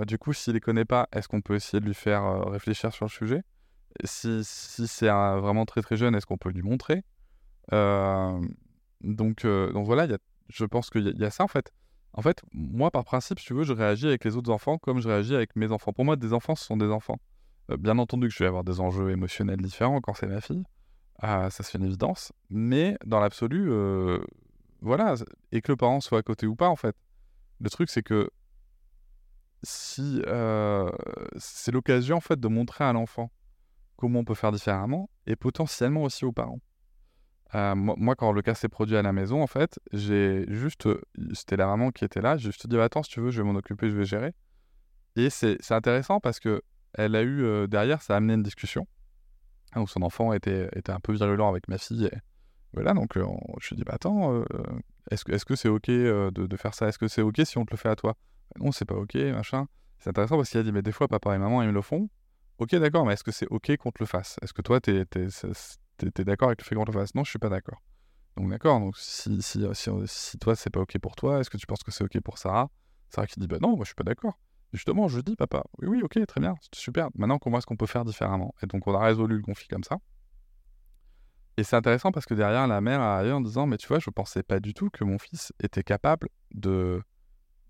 Du 0.07 0.17
coup, 0.17 0.33
s'il 0.33 0.53
les 0.53 0.59
connaît 0.59 0.85
pas, 0.85 1.07
est-ce 1.11 1.27
qu'on 1.27 1.41
peut 1.41 1.55
essayer 1.55 1.79
de 1.79 1.85
lui 1.85 1.93
faire 1.93 2.45
réfléchir 2.45 2.93
sur 2.93 3.05
le 3.05 3.09
sujet? 3.09 3.43
Si, 4.03 4.41
si 4.43 4.87
c'est 4.87 5.07
vraiment 5.09 5.65
très 5.65 5.81
très 5.81 5.97
jeune, 5.97 6.15
est-ce 6.15 6.25
qu'on 6.25 6.37
peut 6.37 6.49
lui 6.49 6.61
montrer? 6.61 7.03
Donc, 7.71 9.45
donc 9.45 9.85
voilà, 9.85 10.05
il 10.05 10.11
y 10.11 10.13
a- 10.13 10.19
je 10.49 10.65
pense 10.65 10.89
qu'il 10.89 11.13
y, 11.17 11.25
a- 11.25 11.29
ça 11.29 11.43
en 11.43 11.47
fait. 11.47 11.71
En 12.13 12.21
fait, 12.21 12.41
moi 12.53 12.89
par 12.91 13.03
principe, 13.03 13.39
si 13.39 13.45
tu 13.47 13.53
veux, 13.53 13.63
je 13.63 13.73
réagis 13.73 14.07
avec 14.07 14.23
les 14.25 14.35
autres 14.37 14.51
enfants 14.51 14.77
comme 14.77 14.99
je 14.99 15.07
réagis 15.07 15.35
avec 15.35 15.55
mes 15.55 15.71
enfants. 15.71 15.93
Pour 15.93 16.05
moi, 16.05 16.15
des 16.15 16.33
enfants, 16.33 16.55
ce 16.55 16.65
sont 16.65 16.77
des 16.77 16.89
enfants. 16.89 17.19
Euh, 17.69 17.77
bien 17.77 17.97
entendu 17.99 18.27
que 18.27 18.33
je 18.33 18.39
vais 18.39 18.47
avoir 18.47 18.63
des 18.63 18.79
enjeux 18.79 19.11
émotionnels 19.11 19.61
différents 19.61 20.01
quand 20.01 20.13
c'est 20.13 20.27
ma 20.27 20.41
fille. 20.41 20.63
Ah, 21.19 21.49
ça, 21.49 21.63
c'est 21.63 21.77
une 21.77 21.85
évidence. 21.85 22.31
Mais 22.49 22.97
dans 23.05 23.19
l'absolu, 23.19 23.71
euh, 23.71 24.19
voilà, 24.81 25.15
et 25.51 25.61
que 25.61 25.71
le 25.71 25.75
parent 25.75 25.99
soit 25.99 26.19
à 26.19 26.23
côté 26.23 26.47
ou 26.47 26.55
pas, 26.55 26.69
en 26.69 26.75
fait. 26.75 26.95
Le 27.59 27.69
truc, 27.69 27.89
c'est 27.89 28.03
que 28.03 28.29
si 29.63 30.21
euh, 30.27 30.89
c'est 31.37 31.71
l'occasion, 31.71 32.17
en 32.17 32.21
fait, 32.21 32.39
de 32.39 32.47
montrer 32.47 32.83
à 32.83 32.93
l'enfant 32.93 33.31
comment 33.95 34.19
on 34.19 34.23
peut 34.23 34.35
faire 34.35 34.51
différemment, 34.51 35.09
et 35.25 35.35
potentiellement 35.35 36.03
aussi 36.03 36.23
aux 36.23 36.31
parents. 36.31 36.59
Euh, 37.55 37.75
moi, 37.75 38.15
quand 38.15 38.31
le 38.31 38.41
cas 38.41 38.55
s'est 38.55 38.67
produit 38.67 38.97
à 38.97 39.01
la 39.01 39.13
maison, 39.13 39.41
en 39.41 39.47
fait, 39.47 39.79
j'ai 39.93 40.45
juste, 40.49 40.87
euh, 40.87 41.01
c'était 41.33 41.55
la 41.55 41.65
maman 41.65 41.91
qui 41.91 42.03
était 42.03 42.21
là, 42.21 42.37
j'ai 42.37 42.49
juste 42.49 42.67
dit, 42.67 42.77
attends, 42.77 43.03
si 43.03 43.11
tu 43.11 43.21
veux, 43.21 43.31
je 43.31 43.41
vais 43.41 43.47
m'en 43.47 43.57
occuper, 43.57 43.89
je 43.89 43.95
vais 43.95 44.05
gérer. 44.05 44.33
Et 45.15 45.29
c'est 45.29 45.57
c'est 45.61 45.73
intéressant 45.73 46.19
parce 46.19 46.39
que 46.39 46.61
elle 46.93 47.15
a 47.15 47.21
eu, 47.21 47.43
euh, 47.43 47.67
derrière, 47.67 48.01
ça 48.01 48.13
a 48.13 48.17
amené 48.17 48.33
une 48.33 48.43
discussion 48.43 48.87
hein, 49.73 49.81
où 49.81 49.87
son 49.87 50.01
enfant 50.01 50.33
était, 50.33 50.69
était 50.75 50.91
un 50.91 50.99
peu 50.99 51.13
virulent 51.13 51.49
avec 51.49 51.67
ma 51.67 51.77
fille. 51.77 52.09
Voilà, 52.73 52.93
donc 52.93 53.17
euh, 53.17 53.25
je 53.61 53.69
lui 53.69 53.77
dit, 53.77 53.83
bah 53.83 53.93
attends, 53.95 54.43
est-ce 55.09 55.23
que 55.23 55.31
est-ce 55.31 55.45
que 55.45 55.55
c'est 55.55 55.69
OK 55.69 55.87
de, 55.87 56.29
de 56.29 56.57
faire 56.57 56.73
ça? 56.73 56.87
Est-ce 56.87 56.99
que 56.99 57.07
c'est 57.07 57.21
OK 57.21 57.41
si 57.45 57.57
on 57.57 57.65
te 57.65 57.71
le 57.71 57.77
fait 57.77 57.89
à 57.89 57.95
toi? 57.95 58.15
Bah 58.53 58.65
Non, 58.65 58.71
c'est 58.71 58.85
pas 58.85 58.95
OK, 58.95 59.15
machin. 59.15 59.67
C'est 59.99 60.09
intéressant 60.09 60.35
parce 60.35 60.49
qu'il 60.49 60.59
a 60.59 60.63
dit, 60.63 60.71
mais 60.71 60.81
des 60.81 60.91
fois, 60.91 61.07
papa 61.07 61.33
et 61.33 61.37
maman, 61.37 61.63
ils 61.63 61.69
me 61.69 61.73
le 61.73 61.81
font. 61.81 62.09
OK, 62.59 62.75
d'accord, 62.75 63.05
mais 63.05 63.13
est-ce 63.13 63.23
que 63.23 63.31
c'est 63.31 63.47
OK 63.47 63.75
qu'on 63.77 63.91
te 63.91 63.99
le 63.99 64.05
fasse? 64.05 64.37
Est-ce 64.41 64.53
que 64.53 64.61
toi, 64.61 64.79
t'es 64.79 65.05
t'es, 65.97 66.11
t'es 66.11 66.23
d'accord 66.23 66.49
avec 66.49 66.61
le 66.61 66.65
fait 66.65 66.75
qu'on 66.75 66.85
le 66.85 66.91
fasse? 66.91 67.15
Non, 67.15 67.23
je 67.23 67.29
suis 67.29 67.39
pas 67.39 67.49
d'accord. 67.49 67.81
Donc 68.35 68.49
d'accord, 68.49 68.79
donc 68.79 68.97
si, 68.97 69.41
si, 69.41 69.65
si, 69.73 69.89
si 70.05 70.37
toi, 70.37 70.55
c'est 70.55 70.69
pas 70.69 70.79
OK 70.79 70.97
pour 70.99 71.15
toi, 71.15 71.39
est-ce 71.39 71.49
que 71.49 71.57
tu 71.57 71.65
penses 71.65 71.83
que 71.83 71.91
c'est 71.91 72.03
OK 72.03 72.19
pour 72.21 72.37
Sarah? 72.37 72.69
Sarah 73.09 73.25
qui 73.27 73.39
dit, 73.39 73.47
bah 73.47 73.57
non, 73.61 73.69
moi, 73.75 73.83
je 73.83 73.87
suis 73.87 73.95
pas 73.95 74.03
d'accord. 74.03 74.37
Justement, 74.73 75.07
je 75.07 75.21
dis, 75.21 75.35
papa, 75.35 75.63
oui, 75.79 75.87
oui, 75.87 76.01
ok, 76.03 76.25
très 76.25 76.41
bien, 76.41 76.55
super. 76.73 77.09
Maintenant, 77.15 77.39
comment 77.39 77.57
est-ce 77.57 77.65
qu'on 77.65 77.77
peut 77.77 77.85
faire 77.85 78.05
différemment? 78.05 78.53
Et 78.61 78.67
donc, 78.67 78.85
on 78.85 78.93
a 78.93 78.99
résolu 78.99 79.37
le 79.37 79.41
conflit 79.41 79.67
comme 79.67 79.83
ça. 79.83 79.97
Et 81.55 81.63
c'est 81.63 81.75
intéressant 81.75 82.11
parce 82.11 82.25
que 82.27 82.35
derrière, 82.35 82.67
la 82.67 82.81
mère 82.81 83.01
a 83.01 83.17
arrivé 83.17 83.31
en 83.31 83.41
disant, 83.41 83.65
mais 83.65 83.77
tu 83.77 83.87
vois, 83.87 83.99
je 83.99 84.09
pensais 84.11 84.43
pas 84.43 84.59
du 84.59 84.75
tout 84.75 84.89
que 84.91 85.03
mon 85.03 85.17
fils 85.17 85.53
était 85.59 85.83
capable 85.83 86.29
de, 86.51 87.01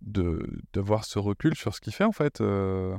de, 0.02 0.62
de 0.74 0.82
voir 0.82 1.06
ce 1.06 1.20
recul 1.20 1.56
sur 1.56 1.74
ce 1.74 1.80
qu'il 1.80 1.94
fait, 1.94 2.04
en 2.04 2.12
fait. 2.12 2.42
Euh, 2.42 2.98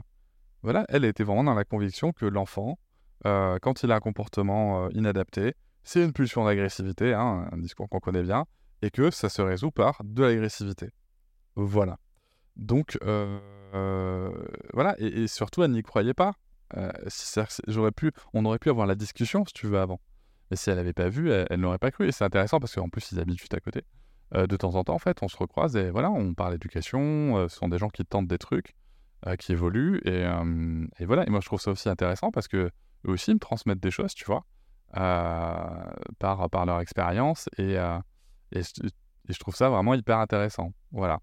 voilà, 0.63 0.87
elle 0.89 1.05
était 1.05 1.25
vraiment 1.25 1.45
dans 1.45 1.55
la 1.55 1.65
conviction 1.65 2.13
que 2.13 2.25
l'enfant, 2.25 2.79
euh, 3.27 3.59
quand 3.61 3.83
il 3.83 3.91
a 3.91 3.97
un 3.97 4.01
comportement 4.01 4.85
euh, 4.85 4.89
inadapté, 4.93 5.55
c'est 5.83 6.05
une 6.05 6.13
pulsion 6.13 6.45
d'agressivité, 6.45 7.15
hein, 7.15 7.49
un 7.51 7.59
discours 7.59 7.89
qu'on 7.89 8.01
connaît 8.01 8.23
bien, 8.23 8.45
et 8.83 8.91
que 8.91 9.11
ça 9.11 9.29
se 9.29 9.43
résout 9.43 9.71
par 9.71 10.01
de 10.05 10.23
l'agressivité. 10.23 10.91
Voilà. 11.57 11.99
Donc, 12.57 12.99
euh, 13.03 14.31
voilà, 14.73 14.95
et, 14.99 15.27
surtout, 15.27 15.63
elle 15.63 15.73
n'y 15.73 15.83
croyait 15.83 16.15
pas. 16.15 16.35
J'aurais 17.67 17.93
pu, 17.93 18.13
on 18.35 18.45
aurait 18.45 18.59
pu 18.59 18.71
avoir 18.71 18.87
la 18.87 18.95
discussion, 18.95 19.45
si 19.47 19.55
tu 19.55 19.67
veux, 19.67 19.81
avant. 19.81 20.01
Mais 20.51 20.57
si 20.57 20.71
elle 20.71 20.77
n'avait 20.77 20.93
pas 20.93 21.09
vu, 21.09 21.31
elle, 21.31 21.61
n'aurait 21.61 21.79
pas 21.79 21.91
cru. 21.91 22.07
Et 22.09 22.13
c'est 22.13 22.25
intéressant 22.25 22.61
parce 22.61 22.75
qu'en 22.75 22.89
plus, 22.89 23.13
ils 23.13 23.21
habitent 23.21 23.39
juste 23.39 23.55
à 23.55 23.61
côté. 23.61 23.83
De 24.35 24.57
temps 24.57 24.75
en 24.75 24.85
temps, 24.85 24.95
en 24.95 24.99
fait, 24.99 25.23
on 25.23 25.29
se 25.29 25.37
recroise 25.39 25.75
et 25.77 25.91
voilà, 25.91 26.11
on 26.11 26.35
parle 26.35 26.55
éducation. 26.55 27.49
ce 27.49 27.57
sont 27.57 27.69
des 27.69 27.79
gens 27.79 27.89
qui 27.89 28.05
tentent 28.05 28.29
des 28.29 28.39
trucs, 28.39 28.75
qui 29.39 29.53
évoluent. 29.53 30.01
Et 30.05 31.05
voilà, 31.07 31.27
et 31.27 31.31
moi, 31.31 31.41
je 31.41 31.47
trouve 31.47 31.61
ça 31.61 31.71
aussi 31.71 31.89
intéressant 31.89 32.31
parce 32.31 32.49
que 32.49 32.71
eux 33.07 33.11
aussi 33.13 33.33
me 33.35 33.39
transmettent 33.39 33.81
des 33.81 33.91
choses, 33.91 34.15
tu 34.15 34.25
vois, 34.25 34.45
euh, 34.97 35.85
par, 36.19 36.49
par 36.51 36.67
leur 36.67 36.81
expérience. 36.81 37.49
Et, 37.59 37.79
euh, 37.79 37.99
et, 38.53 38.63
je- 38.63 39.39
trouve 39.39 39.55
ça 39.55 39.69
vraiment 39.69 39.95
hyper 39.95 40.19
intéressant. 40.19 40.73
Voilà. 40.93 41.21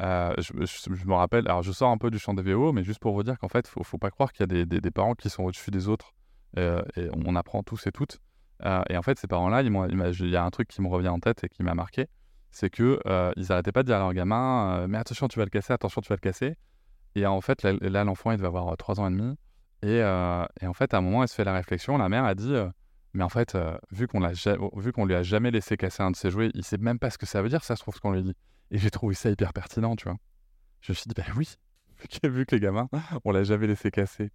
Euh, 0.00 0.32
je, 0.38 0.52
me 1.06 1.14
rappelle, 1.14 1.48
alors 1.48 1.62
je 1.62 1.72
sors 1.72 1.90
un 1.90 1.98
peu 1.98 2.10
du 2.10 2.18
champ 2.18 2.32
des 2.34 2.42
VO, 2.42 2.72
mais 2.72 2.84
juste 2.84 3.00
pour 3.00 3.14
vous 3.14 3.24
dire 3.24 3.38
qu'en 3.38 3.48
fait, 3.48 3.66
faut, 3.66 3.82
faut 3.82 3.98
pas 3.98 4.10
croire 4.10 4.32
qu'il 4.32 4.42
y 4.42 4.44
a 4.44 4.64
des, 4.64 4.80
des- 4.80 4.90
parents 4.92 5.14
qui 5.14 5.28
sont 5.28 5.42
au-dessus 5.44 5.70
des 5.72 5.88
autres. 5.88 6.12
et 6.56 7.08
on 7.26 7.34
apprend 7.36 7.62
tous 7.64 7.86
et 7.88 7.92
toutes. 7.92 8.18
Et 8.90 8.96
en 8.96 9.02
fait, 9.02 9.18
ces 9.18 9.26
parents-là, 9.26 9.62
il 9.62 10.30
y 10.30 10.36
a 10.36 10.44
un 10.44 10.50
truc 10.50 10.68
qui 10.68 10.82
me 10.82 10.88
revient 10.88 11.08
en 11.08 11.18
tête 11.20 11.42
et 11.44 11.48
qui 11.48 11.62
m'a 11.64 11.74
marqué, 11.74 12.06
c'est 12.52 12.70
que 12.70 13.00
ils 13.36 13.50
arrêtaient 13.52 13.72
pas 13.72 13.82
de 13.82 13.88
dire 13.88 13.96
à 13.96 14.00
leur 14.00 14.14
gamin, 14.14 14.86
mais 14.86 14.98
attention, 14.98 15.26
tu 15.28 15.38
vas 15.40 15.44
le 15.44 15.50
casser, 15.50 15.72
attention, 15.72 16.00
tu 16.00 16.08
vas 16.08 16.16
le 16.16 16.20
casser. 16.20 16.54
Et 17.16 17.26
en 17.26 17.40
fait, 17.40 17.62
là, 17.64 18.04
l'enfant, 18.04 18.30
il 18.30 18.36
devait 18.36 18.46
avoir 18.48 18.76
3 18.76 19.00
ans 19.00 19.08
et 19.08 19.10
demi. 19.10 19.36
Et, 19.82 20.02
euh, 20.02 20.44
et 20.60 20.66
en 20.66 20.72
fait, 20.72 20.92
à 20.94 20.98
un 20.98 21.00
moment, 21.00 21.22
elle 21.22 21.28
se 21.28 21.34
fait 21.34 21.44
la 21.44 21.54
réflexion. 21.54 21.98
La 21.98 22.08
mère 22.08 22.24
a 22.24 22.34
dit, 22.34 22.52
euh, 22.52 22.68
mais 23.14 23.22
en 23.22 23.28
fait, 23.28 23.54
euh, 23.54 23.76
vu 23.90 24.06
qu'on 24.06 24.20
qu'on 24.20 25.04
lui 25.04 25.14
a 25.14 25.22
jamais 25.22 25.50
laissé 25.50 25.76
casser 25.76 26.02
un 26.02 26.10
de 26.10 26.16
ses 26.16 26.30
jouets, 26.30 26.50
il 26.54 26.64
sait 26.64 26.78
même 26.78 26.98
pas 26.98 27.10
ce 27.10 27.18
que 27.18 27.26
ça 27.26 27.42
veut 27.42 27.48
dire. 27.48 27.64
Ça 27.64 27.76
se 27.76 27.82
trouve 27.82 27.94
ce 27.94 28.00
qu'on 28.00 28.12
lui 28.12 28.22
dit. 28.22 28.34
Et 28.70 28.78
j'ai 28.78 28.90
trouvé 28.90 29.14
ça 29.14 29.30
hyper 29.30 29.52
pertinent, 29.52 29.96
tu 29.96 30.04
vois. 30.04 30.18
Je 30.80 30.92
me 30.92 30.94
suis 30.94 31.08
dit, 31.08 31.14
bah 31.16 31.24
oui, 31.36 31.54
vu 32.24 32.46
que, 32.46 32.54
les 32.54 32.60
gamins, 32.60 32.88
on 33.24 33.32
l'a 33.32 33.44
jamais 33.44 33.66
laissé 33.66 33.90
casser. 33.90 34.30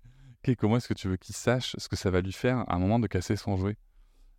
Ok, 0.45 0.55
comment 0.55 0.77
est-ce 0.77 0.87
que 0.87 0.93
tu 0.93 1.07
veux 1.07 1.17
qu'il 1.17 1.35
sache 1.35 1.75
ce 1.77 1.87
que 1.87 1.95
ça 1.95 2.09
va 2.09 2.21
lui 2.21 2.33
faire 2.33 2.59
à 2.69 2.75
un 2.75 2.79
moment 2.79 2.99
de 2.99 3.07
casser 3.07 3.35
son 3.35 3.57
jouet? 3.57 3.77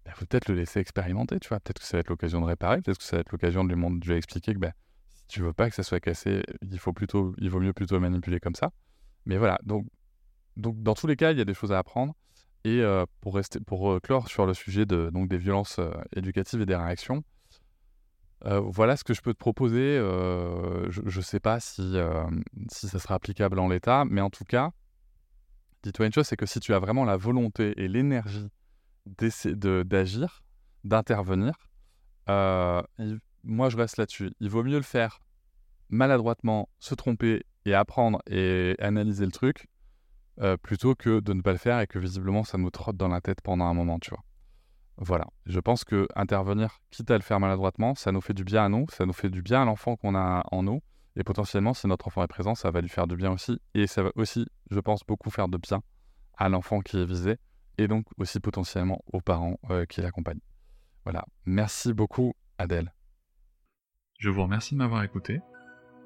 Il 0.07 0.13
faut 0.13 0.27
peut-être 0.27 0.49
le 0.49 0.55
laisser 0.55 0.81
expérimenter, 0.81 1.41
tu 1.41 1.49
vois. 1.49 1.61
Peut-être 1.61 1.79
que 1.79 1.87
ça 1.87 1.97
va 1.97 2.01
être 2.01 2.11
l'occasion 2.11 2.41
de 2.41 2.47
réparer, 2.47 2.83
peut-être 2.83 2.99
que 2.99 3.05
ça 3.05 3.17
va 3.17 3.21
être 3.21 3.33
l'occasion 3.33 3.65
de 3.65 3.75
lui, 4.07 4.15
expliquer 4.15 4.53
que 4.53 4.59
bah, 4.59 4.73
si 5.09 5.27
tu 5.29 5.41
veux 5.41 5.55
pas 5.55 5.71
que 5.71 5.75
ça 5.75 5.83
soit 5.83 6.01
cassé, 6.01 6.43
il, 6.61 6.79
faut 6.79 6.93
plutôt, 6.93 7.35
il 7.39 7.49
vaut 7.49 7.61
mieux 7.61 7.73
plutôt 7.73 7.95
le 7.95 8.03
manipuler 8.03 8.39
comme 8.39 8.55
ça. 8.55 8.71
Mais 9.25 9.39
voilà, 9.39 9.59
donc, 9.65 9.87
donc 10.57 10.83
dans 10.83 10.95
tous 10.95 11.07
les 11.07 11.17
cas, 11.17 11.33
il 11.33 11.39
y 11.39 11.41
a 11.41 11.45
des 11.45 11.55
choses 11.55 11.73
à 11.73 11.79
apprendre. 11.79 12.15
Et 12.65 12.81
euh, 12.81 13.05
pour, 13.21 13.35
rester, 13.35 13.61
pour 13.61 13.93
euh, 13.93 14.01
clore 14.01 14.29
sur 14.29 14.47
le 14.47 14.55
sujet 14.55 14.87
de, 14.87 15.11
donc, 15.11 15.29
des 15.29 15.37
violences 15.37 15.79
euh, 15.79 15.91
éducatives 16.17 16.63
et 16.63 16.67
des 16.67 16.77
réactions, 16.77 17.23
voilà 18.47 18.95
ce 18.99 19.05
que 19.05 19.15
je 19.15 19.23
peux 19.23 19.33
te 19.33 19.39
proposer. 19.39 19.97
je 19.97 21.17
ne 21.17 21.21
sais 21.23 21.41
pas 21.41 21.61
si, 21.61 21.97
si 22.71 22.89
ça 22.89 22.99
sera 22.99 23.15
applicable 23.15 23.59
en 23.59 23.69
l'état, 23.69 24.05
mais 24.05 24.21
en 24.21 24.29
tout 24.29 24.45
cas, 24.45 24.73
dis-toi 25.83 26.05
une 26.05 26.13
chose, 26.13 26.27
c'est 26.27 26.37
que 26.37 26.45
si 26.45 26.61
tu 26.61 26.75
as 26.75 26.79
vraiment 26.79 27.07
la 27.07 27.17
volonté 27.17 27.73
et 27.83 27.89
l'énergie 27.89 28.51
d'agir, 29.07 30.45
d'intervenir, 30.85 31.55
moi 32.27 33.71
je 33.71 33.79
reste 33.79 33.97
là-dessus. 33.97 34.31
Il 34.41 34.51
vaut 34.51 34.63
mieux 34.63 34.77
le 34.77 34.83
faire 34.83 35.21
maladroitement, 35.89 36.69
se 36.81 36.95
tromper 36.95 37.47
et 37.65 37.73
apprendre 37.73 38.21
et 38.27 38.77
analyser 38.79 39.25
le 39.25 39.33
truc, 39.33 39.69
euh, 40.41 40.57
plutôt 40.57 40.95
que 40.95 41.21
de 41.21 41.33
ne 41.33 41.43
pas 41.43 41.53
le 41.53 41.59
faire 41.59 41.81
et 41.81 41.87
que 41.87 41.99
visiblement 41.99 42.45
ça 42.45 42.59
nous 42.59 42.71
trotte 42.71 42.97
dans 42.97 43.09
la 43.09 43.21
tête 43.21 43.41
pendant 43.41 43.67
un 43.67 43.75
moment, 43.75 43.99
tu 43.99 44.11
vois. 44.11 44.25
Voilà, 44.97 45.27
je 45.47 45.59
pense 45.59 45.85
que 45.85 46.07
intervenir, 46.15 46.81
quitte 46.91 47.11
à 47.11 47.17
le 47.17 47.23
faire 47.23 47.41
maladroitement, 47.41 47.95
ça 47.95 48.13
nous 48.13 48.21
fait 48.21 48.35
du 48.35 48.45
bien 48.45 48.65
à 48.65 48.69
nous, 48.69 48.87
ça 48.91 49.07
nous 49.07 49.13
fait 49.13 49.31
du 49.31 49.43
bien 49.43 49.63
à 49.63 49.65
l'enfant 49.65 49.97
qu'on 49.97 50.15
a 50.15 50.45
en 50.53 50.63
nous, 50.63 50.83
et 51.17 51.25
potentiellement, 51.25 51.75
si 51.75 51.87
notre 51.89 52.07
enfant 52.07 52.23
est 52.23 52.29
présent, 52.29 52.55
ça 52.55 52.71
va 52.71 52.81
lui 52.81 52.89
faire 52.89 53.09
du 53.09 53.17
bien 53.17 53.33
aussi, 53.33 53.61
et 53.75 53.89
ça 53.89 54.05
va 54.05 54.11
aussi, 54.15 54.47
je 54.71 54.79
pense, 54.79 55.05
beaucoup 55.05 55.31
faire 55.31 55.49
de 55.49 55.59
bien 55.59 55.83
à 56.37 56.49
l'enfant 56.49 56.81
qui 56.81 56.97
est 56.97 57.05
visé, 57.05 57.39
et 57.79 57.89
donc 57.89 58.07
aussi 58.19 58.39
potentiellement 58.39 59.01
aux 59.13 59.21
parents 59.21 59.59
euh, 59.71 59.85
qui 59.85 60.01
l'accompagnent. 60.01 60.41
Voilà, 61.05 61.25
merci 61.45 61.93
beaucoup 61.93 62.35
Adèle. 62.59 62.93
Je 64.19 64.31
vous 64.31 64.43
remercie 64.43 64.75
de 64.75 64.79
m'avoir 64.79 65.03
écouté. 65.03 65.41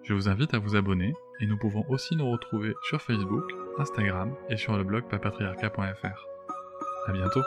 Je 0.03 0.15
vous 0.15 0.29
invite 0.29 0.55
à 0.55 0.59
vous 0.59 0.77
abonner 0.77 1.13
et 1.41 1.47
nous 1.47 1.59
pouvons 1.59 1.85
aussi 1.89 2.17
nous 2.17 2.31
retrouver 2.31 2.75
sur 2.89 3.03
Facebook, 3.03 3.45
Instagram 3.79 4.35
et 4.51 4.57
sur 4.57 4.77
le 4.77 4.85
blog 4.85 5.05
papatriarca.fr. 5.09 6.17
À 7.09 7.13
bientôt. 7.13 7.43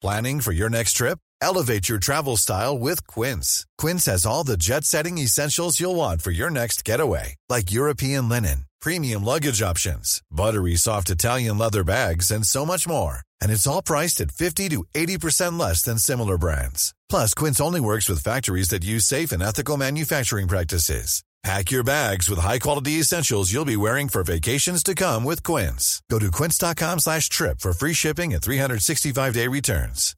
Planning 0.00 0.40
for 0.40 0.52
your 0.52 0.68
next 0.68 0.94
trip? 0.94 1.18
Elevate 1.40 1.88
your 1.88 1.98
travel 1.98 2.36
style 2.36 2.76
with 2.76 3.06
Quince. 3.06 3.64
Quince 3.78 4.06
has 4.06 4.26
all 4.26 4.42
the 4.44 4.56
jet-setting 4.56 5.18
essentials 5.18 5.78
you'll 5.78 5.94
want 5.94 6.22
for 6.22 6.32
your 6.32 6.50
next 6.50 6.84
getaway, 6.84 7.36
like 7.48 7.70
European 7.72 8.28
linen, 8.28 8.66
premium 8.80 9.24
luggage 9.24 9.62
options, 9.62 10.20
buttery 10.30 10.74
soft 10.74 11.08
Italian 11.08 11.56
leather 11.56 11.84
bags, 11.84 12.32
and 12.32 12.44
so 12.44 12.66
much 12.66 12.86
more 12.86 13.22
And 13.42 13.50
it's 13.50 13.66
all 13.66 13.82
priced 13.82 14.20
at 14.20 14.30
50 14.30 14.68
to 14.70 14.84
80% 14.94 15.58
less 15.58 15.82
than 15.82 15.98
similar 15.98 16.38
brands. 16.38 16.94
Plus, 17.08 17.34
Quince 17.34 17.60
only 17.60 17.80
works 17.80 18.08
with 18.08 18.22
factories 18.22 18.68
that 18.68 18.84
use 18.84 19.04
safe 19.04 19.32
and 19.32 19.42
ethical 19.42 19.76
manufacturing 19.76 20.48
practices. 20.48 21.22
Pack 21.42 21.72
your 21.72 21.82
bags 21.82 22.30
with 22.30 22.38
high-quality 22.38 23.00
essentials 23.00 23.52
you'll 23.52 23.64
be 23.64 23.76
wearing 23.76 24.08
for 24.08 24.22
vacations 24.22 24.84
to 24.84 24.94
come 24.94 25.24
with 25.24 25.42
Quince. 25.42 26.00
Go 26.08 26.20
to 26.20 26.30
quince.com 26.30 27.00
slash 27.00 27.28
trip 27.28 27.58
for 27.58 27.72
free 27.72 27.94
shipping 27.94 28.32
and 28.32 28.40
365-day 28.40 29.48
returns. 29.48 30.14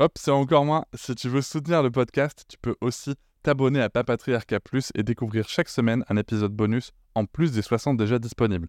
Hop, 0.00 0.18
c'est 0.18 0.32
encore 0.32 0.64
moins. 0.64 0.84
Si 0.96 1.14
tu 1.14 1.28
veux 1.28 1.42
soutenir 1.42 1.82
le 1.82 1.90
podcast, 1.92 2.44
tu 2.48 2.56
peux 2.60 2.74
aussi 2.80 3.14
t'abonner 3.44 3.80
à 3.80 3.88
Papatriarca 3.88 4.58
Plus 4.58 4.90
et 4.96 5.04
découvrir 5.04 5.48
chaque 5.48 5.68
semaine 5.68 6.04
un 6.08 6.16
épisode 6.16 6.52
bonus 6.52 6.90
en 7.14 7.24
plus 7.24 7.52
des 7.52 7.62
60 7.62 7.96
déjà 7.96 8.18
disponibles. 8.18 8.68